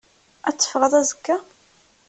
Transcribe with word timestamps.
Ad 0.47 0.55
teffɣeḍ 0.55 0.93
azekka? 1.01 1.37